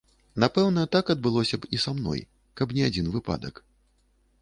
Напэўна, 0.43 0.85
так 0.95 1.11
адбылося 1.15 1.55
б 1.65 1.69
і 1.79 1.81
са 1.85 1.95
мной, 1.99 2.25
каб 2.61 2.67
не 2.79 2.83
адзін 2.91 3.15
выпадак. 3.19 3.65